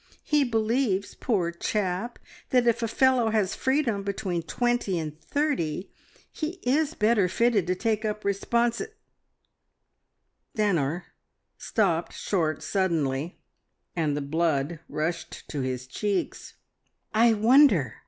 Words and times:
He 0.23 0.43
believes, 0.43 1.13
poor 1.13 1.51
chap, 1.51 2.17
that 2.49 2.65
if 2.65 2.81
a 2.81 2.87
fellow 2.87 3.29
has 3.29 3.53
freedom 3.53 4.01
between 4.01 4.41
twenty 4.41 4.97
and 4.97 5.21
thirty, 5.21 5.91
he 6.31 6.59
is 6.63 6.95
better 6.95 7.29
fitted 7.29 7.67
to 7.67 7.75
take 7.75 8.03
up 8.03 8.23
responsi" 8.23 8.87
Stanor 10.57 11.03
stopped 11.59 12.13
short 12.13 12.63
suddenly, 12.63 13.43
and 13.95 14.17
the 14.17 14.21
blood 14.21 14.79
rushed 14.89 15.47
to 15.49 15.61
his 15.61 15.85
cheeks. 15.85 16.55
"I 17.13 17.33
wonder!" 17.33 17.97